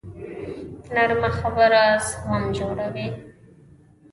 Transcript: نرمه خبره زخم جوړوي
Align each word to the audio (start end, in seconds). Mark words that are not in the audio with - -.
نرمه 0.95 1.29
خبره 1.39 1.83
زخم 2.07 2.41
جوړوي 2.57 3.07